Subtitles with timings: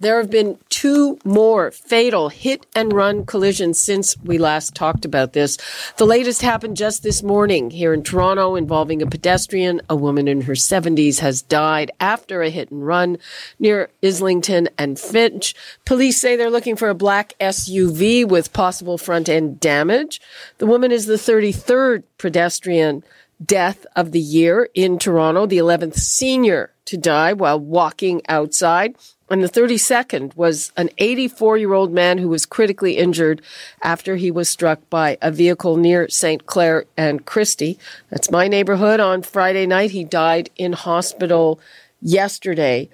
[0.00, 5.34] There have been two more fatal hit and run collisions since we last talked about
[5.34, 5.56] this.
[5.98, 9.80] The latest happened just this morning here in Toronto involving a pedestrian.
[9.88, 13.18] A woman in her 70s has died after a hit and run
[13.60, 15.54] near Islington and Finch.
[15.84, 20.20] Police say they're looking for a black SUV with possible front end damage.
[20.58, 23.04] The woman is the 33rd pedestrian
[23.44, 28.96] death of the year in Toronto, the 11th senior to die while walking outside.
[29.34, 33.42] And the 32nd was an 84 year old man who was critically injured
[33.82, 36.46] after he was struck by a vehicle near St.
[36.46, 37.76] Clair and Christie.
[38.10, 39.90] That's my neighborhood on Friday night.
[39.90, 41.58] He died in hospital
[42.00, 42.88] yesterday.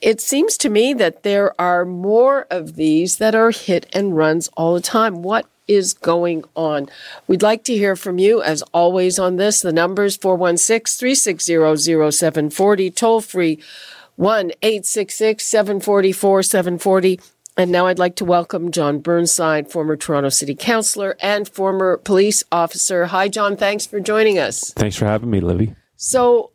[0.00, 4.48] It seems to me that there are more of these that are hit and runs
[4.56, 5.22] all the time.
[5.22, 6.88] What is going on?
[7.28, 9.62] We'd like to hear from you as always on this.
[9.62, 13.60] The numbers 416 360 0740, toll free
[14.20, 17.20] 1 866 744 740.
[17.56, 22.44] And now I'd like to welcome Jon Burnside, former Toronto City Councillor and former police
[22.52, 23.06] officer.
[23.06, 23.56] Hi, Jon.
[23.56, 24.74] Thanks for joining us.
[24.74, 25.74] Thanks for having me, Libby.
[25.96, 26.50] So,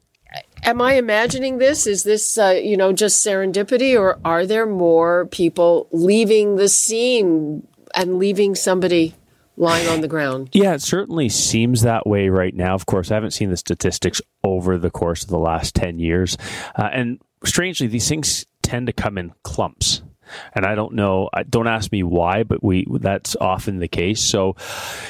[0.62, 1.88] am I imagining this?
[1.88, 7.68] Is this, uh, you know, just serendipity, or are there more people leaving the scene
[7.96, 9.16] and leaving somebody
[9.58, 10.50] lying on the ground?
[10.54, 12.76] Yeah, it certainly seems that way right now.
[12.76, 16.38] Of course, I haven't seen the statistics over the course of the last 10 years.
[16.76, 20.02] Uh, and strangely, these things tend to come in clumps.
[20.54, 21.30] And I don't know.
[21.50, 24.22] Don't ask me why, but we that's often the case.
[24.22, 24.56] So,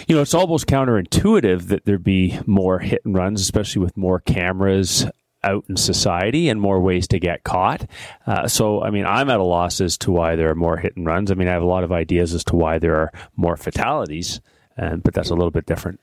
[0.08, 4.20] you know, it's almost counterintuitive that there be more hit and runs, especially with more
[4.20, 5.06] cameras
[5.42, 7.90] out in society and more ways to get caught.
[8.28, 10.98] Uh, so, I mean, I'm at a loss as to why there are more hit
[10.98, 11.32] and runs.
[11.32, 14.42] I mean, I have a lot of ideas as to why there are more fatalities,
[14.76, 16.02] and but that's a little bit different.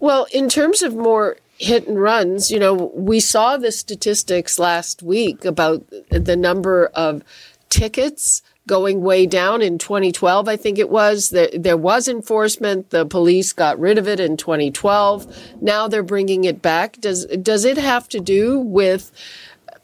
[0.00, 5.02] Well, in terms of more hit and runs, you know, we saw the statistics last
[5.02, 7.22] week about the number of
[7.68, 11.30] tickets going way down in 2012 i think it was.
[11.30, 12.90] There, there was enforcement.
[12.90, 16.98] The police got rid of it in 2012 now they're bringing it back.
[17.00, 19.12] Does does it have to do with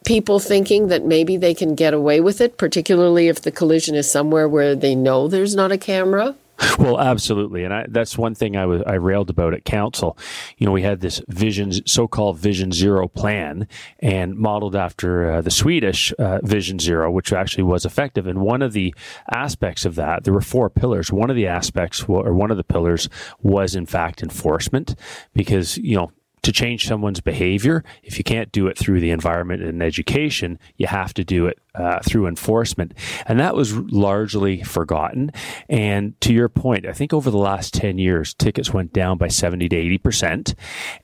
[0.07, 4.11] people thinking that maybe they can get away with it particularly if the collision is
[4.11, 6.35] somewhere where they know there's not a camera
[6.79, 10.17] well, absolutely, and I, that's one thing I was I railed about at council.
[10.59, 13.69] You know, we had this vision, so-called Vision Zero plan,
[14.01, 18.27] and modeled after uh, the Swedish uh, Vision Zero, which actually was effective.
[18.27, 18.95] And one of the
[19.33, 21.13] aspects of that, there were four pillars.
[21.13, 23.09] One of the aspects, or one of the pillars,
[23.43, 24.95] was in fact enforcement,
[25.35, 26.13] because you know
[26.43, 30.87] to change someone's behavior, if you can't do it through the environment and education, you
[30.87, 32.95] have to do it uh, through enforcement.
[33.27, 35.33] And that was largely forgotten.
[35.69, 39.29] And to your point, I think over the last 10 years, tickets went down by
[39.29, 40.55] 70 to 80%.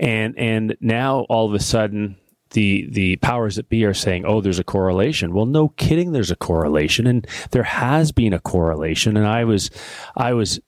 [0.01, 2.17] And, and now all of a sudden,
[2.51, 6.31] the the powers that be are saying, "Oh, there's a correlation." Well, no kidding, there's
[6.31, 9.17] a correlation, and there has been a correlation.
[9.17, 9.69] And I was,
[10.17, 10.61] I was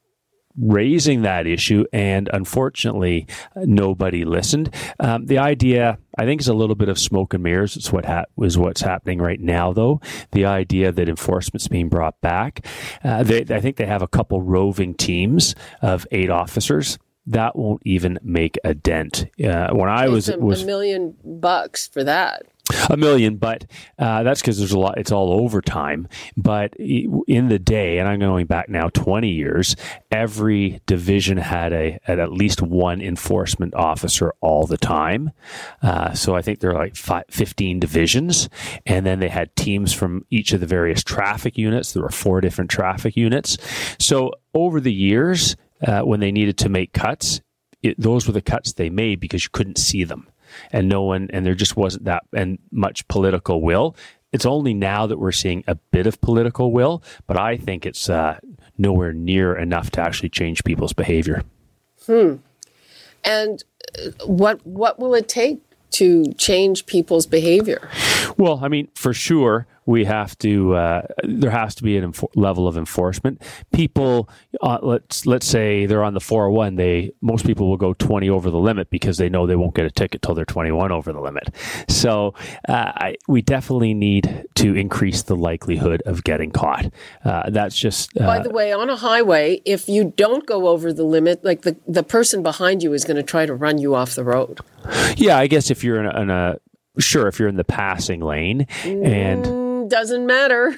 [0.61, 3.27] raising that issue, and unfortunately,
[3.57, 4.75] nobody listened.
[5.01, 7.77] Um, the idea, I think, is a little bit of smoke and mirrors.
[7.77, 10.01] It's what ha- is what's happening right now, though.
[10.33, 12.67] The idea that enforcement's being brought back.
[13.05, 17.83] Uh, they, I think they have a couple roving teams of eight officers that won't
[17.85, 19.27] even make a dent.
[19.43, 22.47] Uh, when I was, a, was a million bucks for that
[22.91, 23.65] a million, but
[23.99, 24.99] uh, that's because there's a lot.
[24.99, 26.09] It's all overtime.
[26.37, 29.77] But in the day, and I'm going back now 20 years,
[30.11, 35.31] every division had a had at least one enforcement officer all the time.
[35.83, 38.49] Uh, so I think there are like five, 15 divisions,
[38.87, 41.93] and then they had teams from each of the various traffic units.
[41.93, 43.59] There were four different traffic units.
[43.99, 45.57] So over the years,
[45.87, 47.41] uh, when they needed to make cuts,
[47.83, 50.29] it, those were the cuts they made because you couldn't see them
[50.73, 53.97] and no one, and there just wasn't that and much political will.
[54.33, 58.11] It's only now that we're seeing a bit of political will, but I think it's
[58.11, 58.39] uh,
[58.77, 61.43] nowhere near enough to actually change people's behavior.
[62.07, 62.37] Hmm.
[63.25, 63.65] And
[63.99, 65.61] uh, what what will it take
[65.91, 67.89] to change people's behavior?
[68.37, 70.75] Well, I mean, for sure, we have to.
[70.75, 73.41] Uh, there has to be an enfor- level of enforcement.
[73.73, 74.29] People,
[74.61, 76.77] uh, let's let's say they're on the 401.
[76.77, 79.87] They most people will go 20 over the limit because they know they won't get
[79.87, 81.49] a ticket till they're 21 over the limit.
[81.89, 82.35] So
[82.69, 86.93] uh, I, we definitely need to increase the likelihood of getting caught.
[87.25, 88.15] Uh, that's just.
[88.21, 91.63] uh, By the way, on a highway, if you don't go over the limit, like
[91.63, 94.61] the, the person behind you is going to try to run you off the road.
[95.17, 96.59] yeah, I guess if you're in a, in a
[96.99, 99.68] sure if you're in the passing lane and.
[99.89, 100.77] Doesn't matter.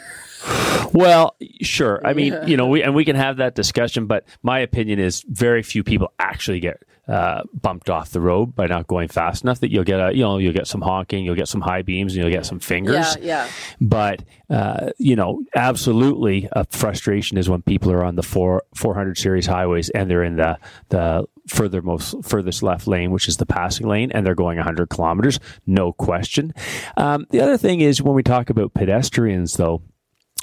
[0.92, 2.00] Well, sure.
[2.04, 5.24] I mean, you know, we and we can have that discussion, but my opinion is
[5.28, 9.60] very few people actually get uh, bumped off the road by not going fast enough.
[9.60, 12.14] That you'll get a, you know, you'll get some honking, you'll get some high beams,
[12.14, 13.16] and you'll get some fingers.
[13.20, 13.48] Yeah, yeah.
[13.80, 19.18] But uh, you know, absolutely, a frustration is when people are on the four 400
[19.18, 20.58] series highways and they're in the
[20.88, 25.38] the furthermost furthest left lane, which is the passing lane, and they're going 100 kilometers,
[25.66, 26.52] no question.
[26.96, 29.82] Um, the other thing is when we talk about pedestrians, though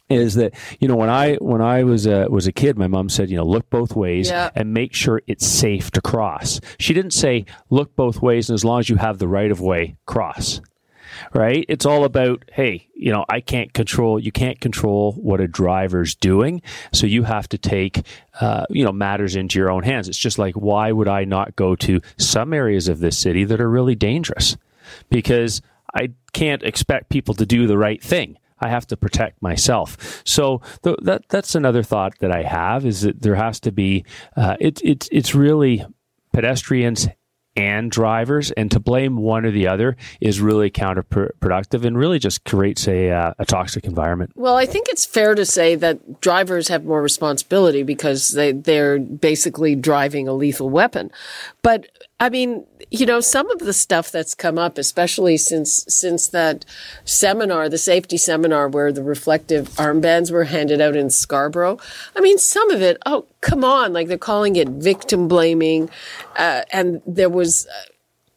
[0.10, 3.10] is that you know when I when I was a was a kid, my mom
[3.10, 4.50] said you know look both ways Yeah.
[4.56, 6.62] and make sure it's safe to cross.
[6.80, 9.60] She didn't say look both ways and as long as you have the right of
[9.60, 10.62] way, cross.
[11.34, 11.66] Right?
[11.68, 14.20] It's all about hey, you know I can't control.
[14.20, 16.62] You can't control what a driver's doing,
[16.92, 18.02] so you have to take
[18.42, 20.08] uh, you know matters into your own hands.
[20.08, 23.62] It's just like why would I not go to some areas of this city that
[23.62, 24.58] are really dangerous?
[25.10, 25.62] Because
[25.94, 28.38] I can't expect people to do the right thing.
[28.60, 30.22] I have to protect myself.
[30.26, 34.06] So th- that that's another thought that I have is that there has to be
[34.36, 35.86] uh, it's it's it's really
[36.34, 37.08] pedestrians
[37.58, 42.46] and drivers, and to blame one or the other is really counterproductive and really just
[42.46, 44.32] creates a uh, a toxic environment.
[44.36, 49.00] Well, I think it's fair to say that drivers have more responsibility because they, they're
[49.00, 51.12] basically driving a lethal weapon.
[51.64, 51.88] But
[52.20, 56.66] I mean, you know, some of the stuff that's come up, especially since since that
[57.06, 61.78] seminar, the safety seminar where the reflective armbands were handed out in Scarborough.
[62.16, 65.92] I mean, some of it, oh, come on, like they're calling it victim blaming,
[66.38, 67.68] uh, and there was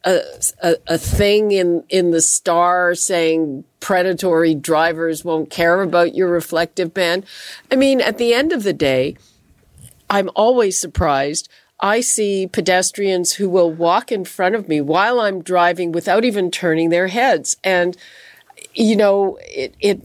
[0.04, 0.20] a,
[0.62, 6.94] a, a thing in, in the star saying predatory drivers won't care about your reflective
[6.94, 7.24] band.
[7.70, 9.16] I mean, at the end of the day,
[10.08, 11.48] I'm always surprised.
[11.80, 16.50] I see pedestrians who will walk in front of me while I'm driving without even
[16.50, 17.56] turning their heads.
[17.64, 17.96] And,
[18.74, 20.00] you know, it, it,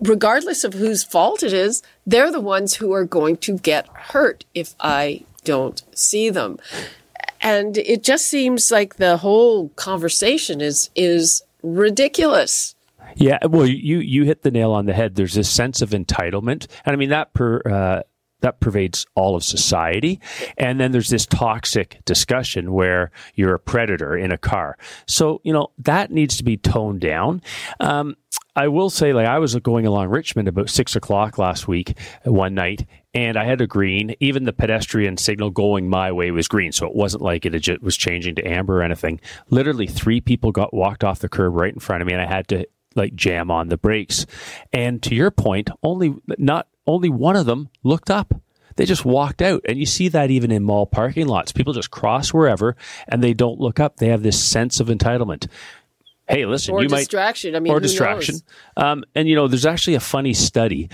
[0.00, 4.44] regardless of whose fault it is, they're the ones who are going to get hurt
[4.54, 6.58] if I don't see them.
[7.40, 12.74] And it just seems like the whole conversation is, is ridiculous.
[13.14, 15.14] Yeah, well, you you hit the nail on the head.
[15.14, 17.62] There's this sense of entitlement, and I mean that per.
[17.64, 18.02] Uh,
[18.46, 20.20] that pervades all of society.
[20.56, 24.78] And then there's this toxic discussion where you're a predator in a car.
[25.08, 27.42] So, you know, that needs to be toned down.
[27.80, 28.16] Um,
[28.54, 32.54] I will say, like, I was going along Richmond about six o'clock last week, one
[32.54, 34.14] night, and I had a green.
[34.20, 37.96] Even the pedestrian signal going my way was green, so it wasn't like it was
[37.96, 39.20] changing to amber or anything.
[39.50, 42.26] Literally, three people got walked off the curb right in front of me, and I
[42.26, 44.24] had to like jam on the brakes.
[44.72, 48.35] And to your point, only not only one of them looked up.
[48.76, 49.62] They just walked out.
[49.68, 51.52] And you see that even in mall parking lots.
[51.52, 52.76] People just cross wherever
[53.08, 53.96] and they don't look up.
[53.96, 55.48] They have this sense of entitlement.
[56.28, 57.54] Hey, listen, Or you might Or distraction.
[57.54, 58.40] I mean, or distraction.
[58.76, 60.90] Um, and you know, there's actually a funny study.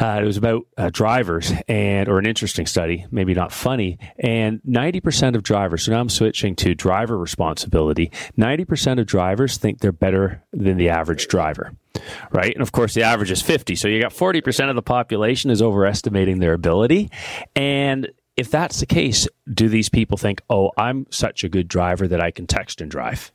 [0.00, 3.98] Uh, it was about uh, drivers, and or an interesting study, maybe not funny.
[4.18, 5.82] And 90% of drivers.
[5.82, 8.10] So now I'm switching to driver responsibility.
[8.38, 11.74] 90% of drivers think they're better than the average driver.
[12.30, 12.52] Right.
[12.52, 13.76] And of course, the average is 50.
[13.76, 17.10] So you got 40% of the population is overestimating their ability.
[17.54, 22.08] And if that's the case, do these people think, oh, I'm such a good driver
[22.08, 23.32] that I can text and drive?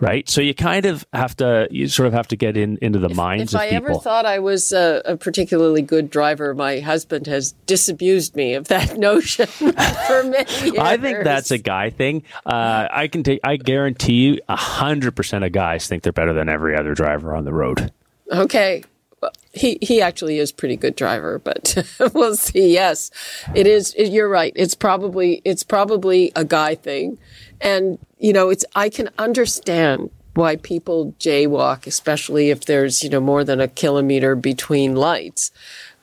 [0.00, 0.28] Right.
[0.28, 3.08] So you kind of have to, you sort of have to get in into the
[3.08, 3.90] minds If I people.
[3.90, 8.68] ever thought I was a, a particularly good driver, my husband has disabused me of
[8.68, 10.78] that notion for many years.
[10.78, 12.22] I think that's a guy thing.
[12.44, 13.40] Uh, I can take.
[13.44, 17.44] I guarantee you, hundred percent of guys think they're better than every other driver on
[17.44, 17.92] the road.
[18.30, 18.84] Okay.
[19.20, 21.76] Well, he he actually is pretty good driver, but
[22.12, 22.72] we'll see.
[22.74, 23.10] Yes,
[23.54, 23.94] it is.
[23.94, 24.52] it- You're right.
[24.56, 27.18] It's probably it's probably a guy thing,
[27.62, 28.64] and you know, it's.
[28.74, 34.34] I can understand why people jaywalk, especially if there's you know more than a kilometer
[34.34, 35.50] between lights,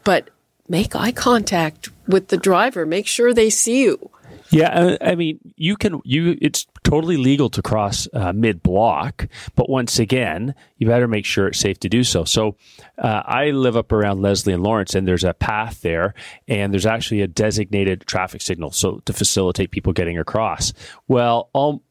[0.04, 0.30] but
[0.68, 2.86] make eye contact with the driver.
[2.86, 4.10] Make sure they see you.
[4.52, 6.02] Yeah, I, I mean, you can.
[6.04, 11.26] You it's totally legal to cross uh, mid block, but once again, you better make
[11.26, 12.24] sure it's safe to do so.
[12.24, 12.56] So,
[12.98, 16.14] uh, I live up around Leslie and Lawrence, and there's a path there,
[16.48, 20.74] and there's actually a designated traffic signal so to facilitate people getting across.
[21.08, 21.84] Well, all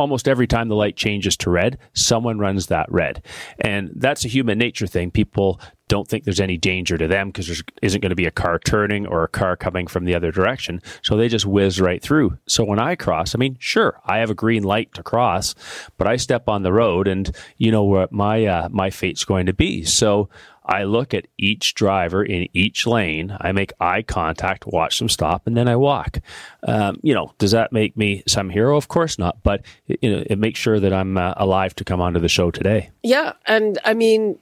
[0.00, 3.22] almost every time the light changes to red, someone runs that red.
[3.60, 5.10] And that's a human nature thing.
[5.10, 8.30] People don't think there's any danger to them because there isn't going to be a
[8.30, 10.80] car turning or a car coming from the other direction.
[11.02, 12.38] So they just whiz right through.
[12.46, 15.54] So when I cross, I mean, sure, I have a green light to cross,
[15.98, 19.46] but I step on the road and you know what my, uh, my fate's going
[19.46, 19.84] to be.
[19.84, 20.30] So
[20.70, 23.36] I look at each driver in each lane.
[23.40, 26.20] I make eye contact, watch them stop, and then I walk.
[26.62, 28.76] Um, you know, does that make me some hero?
[28.76, 32.00] Of course not, but you know, it makes sure that I'm uh, alive to come
[32.00, 32.90] onto the show today.
[33.02, 34.38] Yeah, and I mean,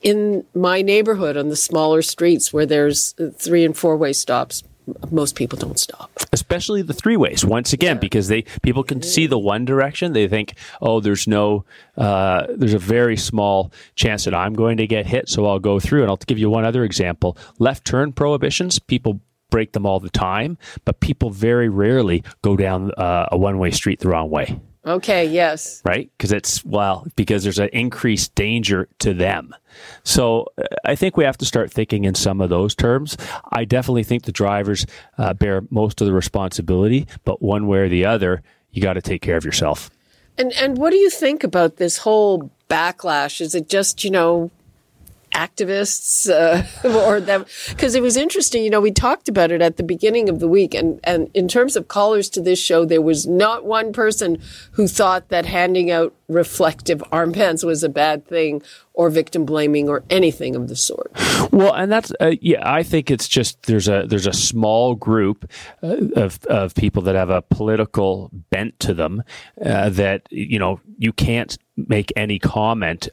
[0.00, 4.62] in my neighborhood on the smaller streets where there's three and four way stops,
[5.10, 6.10] most people don't stop.
[6.32, 7.44] Especially the three ways.
[7.44, 8.00] Once again, yeah.
[8.00, 11.64] because they people can see the one direction, they think, oh, there's no,
[11.96, 15.80] uh, there's a very small chance that I'm going to get hit, so I'll go
[15.80, 16.02] through.
[16.02, 18.78] And I'll give you one other example: left turn prohibitions.
[18.78, 23.58] People break them all the time, but people very rarely go down uh, a one
[23.58, 24.60] way street the wrong way.
[24.88, 25.82] Okay, yes.
[25.84, 26.10] Right?
[26.16, 29.54] Because it's, well, because there's an increased danger to them.
[30.02, 30.46] So
[30.84, 33.16] I think we have to start thinking in some of those terms.
[33.52, 34.86] I definitely think the drivers
[35.18, 38.42] uh, bear most of the responsibility, but one way or the other,
[38.72, 39.90] you got to take care of yourself.
[40.38, 43.40] And and what do you think about this whole backlash?
[43.40, 44.50] Is it just, you know,
[45.38, 46.62] activists uh,
[47.06, 47.44] or them.
[47.68, 50.48] Because it was interesting you know we talked about it at the beginning of the
[50.48, 54.40] week and and in terms of callers to this show there was not one person
[54.72, 60.02] who thought that handing out reflective armbands was a bad thing or victim blaming or
[60.10, 61.10] anything of the sort.
[61.52, 65.50] Well and that's uh, yeah i think it's just there's a there's a small group
[65.82, 69.22] uh, of of people that have a political bent to them
[69.64, 73.08] uh, that you know you can't make any comment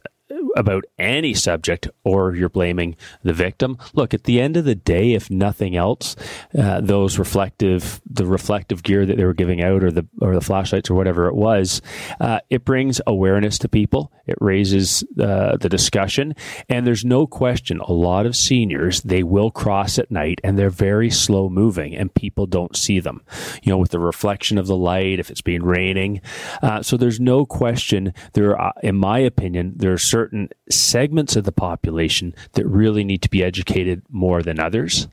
[0.56, 3.78] about any subject or you're blaming the victim.
[3.94, 6.16] Look, at the end of the day, if nothing else,
[6.58, 10.40] uh, those reflective, the reflective gear that they were giving out or the, or the
[10.40, 11.82] flashlights or whatever it was,
[12.20, 14.12] uh, it brings awareness to people.
[14.26, 16.34] It raises uh, the discussion.
[16.68, 20.70] And there's no question a lot of seniors, they will cross at night and they're
[20.70, 23.22] very slow moving and people don't see them,
[23.62, 26.20] you know, with the reflection of the light, if it's been raining.
[26.62, 30.25] Uh, so there's no question there, are, in my opinion, there are certain
[30.70, 35.08] segments of the population that really need to be educated more than others.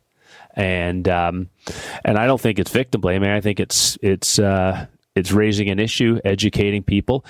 [0.55, 1.50] And um,
[2.05, 3.29] and I don't think it's victim blaming.
[3.29, 7.25] I think it's it's uh, it's raising an issue, educating people,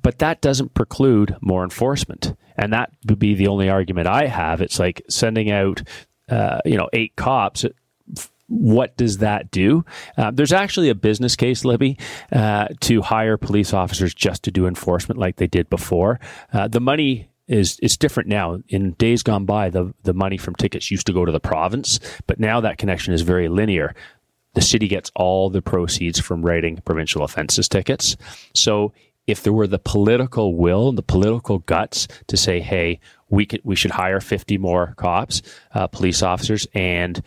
[0.00, 2.34] but that doesn't preclude more enforcement.
[2.56, 4.62] And that would be the only argument I have.
[4.62, 5.82] It's like sending out,
[6.28, 7.64] uh, you know, eight cops
[8.48, 9.84] what does that do?
[10.16, 11.98] Uh, there's actually a business case, Libby,
[12.32, 16.20] uh, to hire police officers just to do enforcement like they did before.
[16.52, 18.60] Uh, the money is is different now.
[18.68, 22.00] In days gone by, the the money from tickets used to go to the province,
[22.26, 23.94] but now that connection is very linear.
[24.54, 28.16] The city gets all the proceeds from writing provincial offences tickets.
[28.54, 28.92] So
[29.26, 33.60] if there were the political will and the political guts to say, "Hey, we could,
[33.64, 35.42] we should hire fifty more cops,
[35.74, 37.22] uh, police officers, and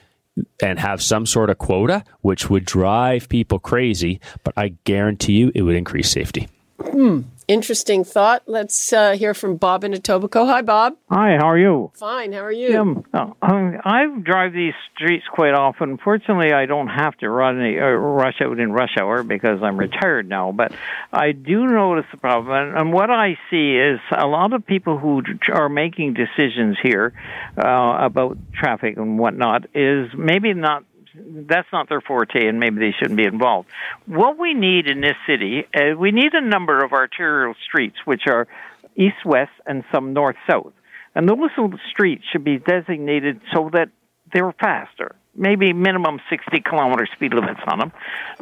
[0.61, 5.51] and have some sort of quota, which would drive people crazy, but I guarantee you
[5.55, 6.47] it would increase safety."
[6.81, 8.43] Hmm interesting thought.
[8.45, 10.47] Let's uh, hear from Bob in Etobicoke.
[10.47, 10.95] Hi, Bob.
[11.09, 11.91] Hi, how are you?
[11.95, 12.79] Fine, how are you?
[12.79, 15.97] Um, uh, I drive these streets quite often.
[15.97, 20.29] Fortunately, I don't have to run uh, rush out in rush hour because I'm retired
[20.29, 20.51] now.
[20.51, 20.71] But
[21.11, 24.99] I do notice the problem, and, and what I see is a lot of people
[24.99, 27.13] who are making decisions here
[27.57, 30.83] uh, about traffic and whatnot is maybe not
[31.15, 33.69] that's not their forte, and maybe they shouldn't be involved.
[34.05, 38.27] What we need in this city, uh, we need a number of arterial streets, which
[38.27, 38.47] are
[38.95, 40.73] east west and some north south.
[41.15, 43.89] And those little streets should be designated so that
[44.31, 45.15] they're faster.
[45.35, 47.91] Maybe minimum 60 kilometer speed limits on them.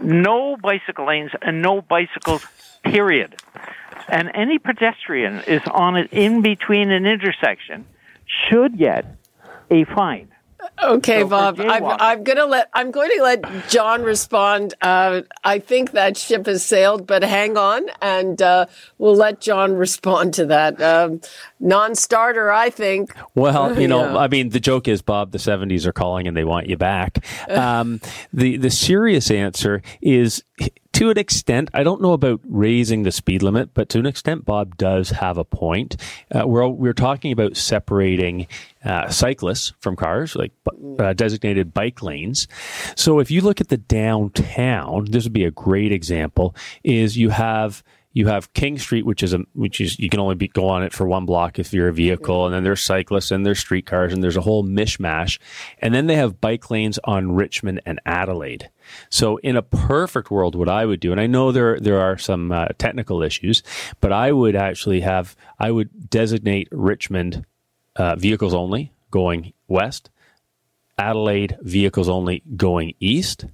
[0.02, 2.46] No bicycle lanes and no bicycles,
[2.84, 3.36] period.
[4.08, 7.86] And any pedestrian is on it in between an intersection
[8.50, 9.06] should get
[9.70, 10.30] a fine.
[10.82, 11.60] Okay, so Bob.
[11.60, 14.74] I'm, I'm, gonna let I'm going to let Jon respond.
[14.82, 18.68] Uh, I think that ship has sailed, but hang on, and uh,
[18.98, 20.82] we'll let Jon respond to that.
[20.82, 21.22] Um,
[21.60, 23.16] non-starter, I think.
[23.34, 24.18] Well, you know, yeah.
[24.18, 27.24] I mean, the joke is, Bob, the '70s are calling and they want you back.
[27.58, 28.02] Um,
[28.34, 30.44] the the serious answer is
[30.98, 34.46] to an extent, I don't know about raising the speed limit, but to an extent,
[34.46, 35.96] Bob does have a point.
[36.34, 38.48] Uh, we're we're talking about separating
[38.84, 40.54] uh, cyclists from cars, like
[40.98, 42.48] uh, designated bike lanes.
[42.96, 46.56] So if you look at the downtown, this would be a great example.
[46.84, 47.84] Is you have
[48.18, 50.82] you have King Street, which is a which is you can only be, go on
[50.82, 54.12] it for one block if you're a vehicle, and then there's cyclists and there's streetcars
[54.12, 55.38] and there's a whole mishmash,
[55.84, 58.72] and then they have bike lanes on Richmond and Adelaide.
[59.12, 62.18] So in a perfect world, what I would do, and I know there there are
[62.18, 63.62] some uh, technical issues,
[64.02, 67.46] but I would actually have I would designate Richmond
[67.96, 70.10] uh, vehicles only going west,
[70.98, 73.46] Adelaide vehicles only going east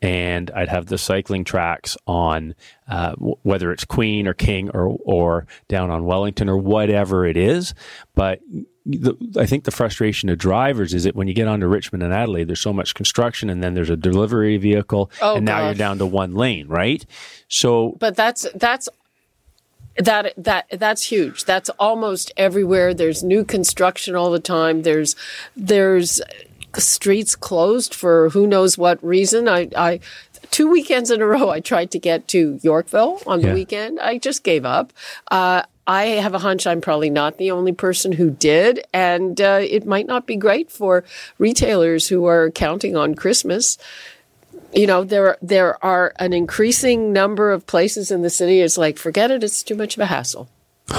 [0.00, 2.54] and I'd have the cycling tracks on
[2.88, 7.36] uh, w- whether it's Queen or King or or down on Wellington or whatever it
[7.36, 7.74] is.
[8.14, 8.40] But
[8.86, 12.12] the, I think the frustration of drivers is that when you get onto Richmond and
[12.12, 15.64] Adelaide, there's so much construction, and then there's a delivery vehicle, Oh, and now gosh.
[15.66, 17.04] you're down to one lane, right?
[17.48, 18.88] So But that's that's
[19.98, 21.44] that that that's huge.
[21.44, 22.94] That's almost everywhere.
[22.94, 24.82] There's new construction all the time.
[24.82, 25.16] There's
[25.56, 26.20] there's
[26.76, 29.48] streets closed for who knows what reason.
[29.48, 30.00] I I
[30.50, 33.54] two weekends in a row I tried to get to Yorkville on the Yeah.
[33.54, 34.00] weekend.
[34.00, 34.92] I just gave up.
[35.30, 39.60] Uh, I have a hunch I'm probably not the only person who did, and uh,
[39.62, 41.02] it might not be great for
[41.38, 43.78] retailers who are counting on Christmas
[44.74, 48.98] you know there there are an increasing number of places in the city it's like
[48.98, 50.46] forget it it's too much of a hassle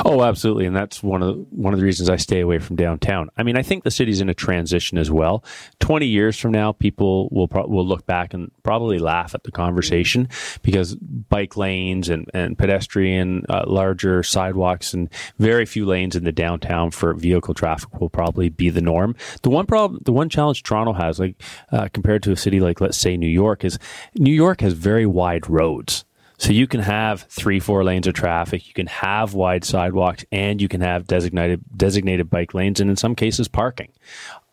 [0.05, 2.75] Oh, absolutely, and that's one of the, one of the reasons I stay away from
[2.75, 3.29] downtown.
[3.37, 5.43] I mean, I think the city's in a transition as well.
[5.79, 9.51] Twenty years from now, people will pro- will look back and probably laugh at the
[9.51, 10.29] conversation
[10.61, 16.31] because bike lanes and and pedestrian uh, larger sidewalks and very few lanes in the
[16.31, 19.15] downtown for vehicle traffic will probably be the norm.
[19.41, 21.41] The one problem, the one challenge Toronto has, like
[21.71, 23.79] uh, compared to a city like let's say New York, is
[24.15, 26.05] New York has very wide roads.
[26.39, 30.61] So you can have three, four lanes of traffic, you can have wide sidewalks, and
[30.61, 33.91] you can have designated designated bike lanes, and in some cases parking.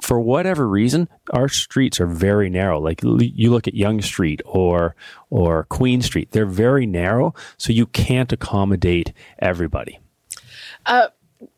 [0.02, 2.80] For whatever reason, our streets are very narrow.
[2.80, 4.96] Like you look at Yonge Street or
[5.30, 10.00] or Queen Street, they're very narrow, so you can't accommodate everybody.
[10.84, 11.08] Uh,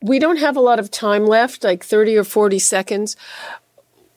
[0.03, 3.17] we don't have a lot of time left like 30 or 40 seconds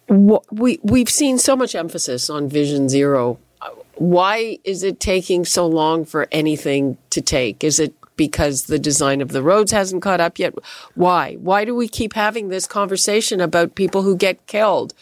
[0.07, 3.39] we we've seen so much emphasis on vision zero
[3.95, 9.21] why is it taking so long for anything to take is it because the design
[9.21, 10.53] of the roads hasn't caught up yet
[10.95, 14.93] why why do we keep having this conversation about people who get killed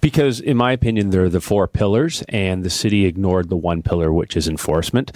[0.00, 4.12] Because, in my opinion, they're the four pillars, and the city ignored the one pillar,
[4.12, 5.12] which is enforcement.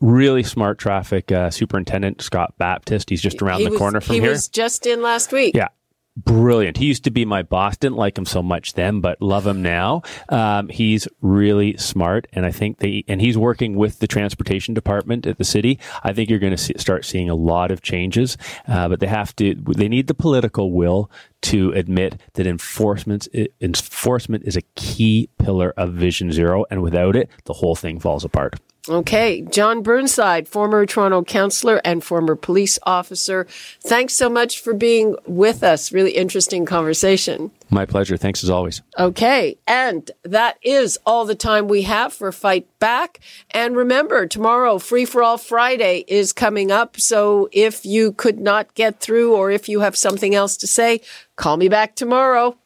[0.00, 3.08] Really smart traffic uh, superintendent Scott Baptist.
[3.08, 4.28] He's just around he the was, corner from he here.
[4.28, 5.68] He was just in last week Yeah.
[6.16, 6.76] Brilliant.
[6.76, 7.76] He used to be my boss.
[7.76, 10.02] Didn't like him so much then, but love him now.
[10.28, 15.24] Um, he's really smart, and I think they and he's working with the transportation department
[15.24, 15.78] at the city.
[16.02, 19.06] I think you're going to see, start seeing a lot of changes, uh, but they
[19.06, 19.54] have to.
[19.54, 21.10] They need the political will
[21.42, 23.28] to admit that enforcement
[23.60, 28.24] enforcement is a key pillar of Vision Zero, and without it, the whole thing falls
[28.24, 28.56] apart.
[28.90, 33.46] Okay, Jon Burnside, former Toronto councillor and former police officer.
[33.80, 35.92] Thanks so much for being with us.
[35.92, 37.52] Really interesting conversation.
[37.70, 38.16] My pleasure.
[38.16, 38.82] Thanks as always.
[38.98, 43.20] Okay, and that is all the time we have for Fight Back.
[43.52, 46.98] And remember, tomorrow, Free for All Friday is coming up.
[46.98, 51.00] So if you could not get through or if you have something else to say,
[51.36, 52.56] call me back tomorrow.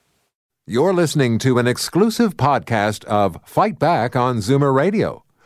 [0.66, 5.22] You're listening to an exclusive podcast of Fight Back on Zoomer Radio,